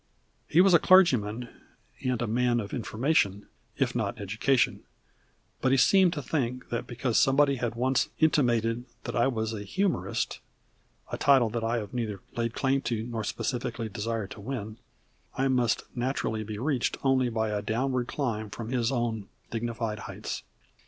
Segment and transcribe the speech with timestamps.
[0.47, 1.47] He was a clergyman
[2.03, 3.45] and a man of information,
[3.77, 4.81] if not education;
[5.61, 9.61] but he seemed to think that because somebody had once intimated that I was a
[9.61, 10.39] "humorist"
[11.11, 14.77] (a title that I have neither laid claim to, nor specially desired to win)
[15.37, 20.41] I must naturally be reached only by a downward climb from his own dignified heights.